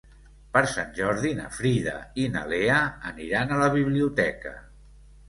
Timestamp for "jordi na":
0.99-1.49